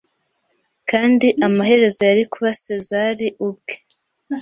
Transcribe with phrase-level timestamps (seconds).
[0.89, 3.75] Kandi amaherezo yari kuba Sezari ubwe